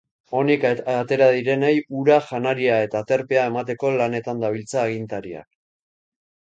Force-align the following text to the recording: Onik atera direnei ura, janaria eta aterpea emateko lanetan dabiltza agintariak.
Onik 0.37 0.63
atera 0.91 1.27
direnei 1.35 1.73
ura, 1.99 2.17
janaria 2.31 2.81
eta 2.87 3.05
aterpea 3.07 3.47
emateko 3.53 3.93
lanetan 4.01 4.45
dabiltza 4.47 4.85
agintariak. 4.89 5.51